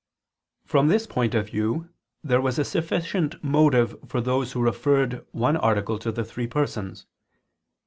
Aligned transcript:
From 0.65 0.87
this 0.87 1.05
point 1.05 1.35
of 1.35 1.45
view, 1.49 1.89
there 2.23 2.41
was 2.41 2.57
a 2.57 2.65
sufficient 2.65 3.43
motive 3.43 3.95
for 4.07 4.19
those 4.19 4.53
who 4.53 4.59
referred 4.63 5.23
one 5.31 5.55
article 5.55 5.99
to 5.99 6.11
the 6.11 6.25
three 6.25 6.47
Persons. 6.47 7.05